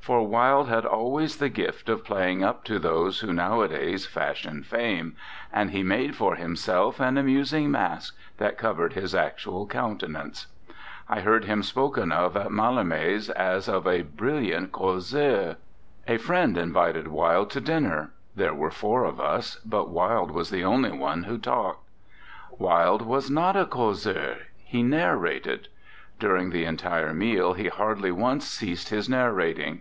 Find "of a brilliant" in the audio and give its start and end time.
13.66-14.72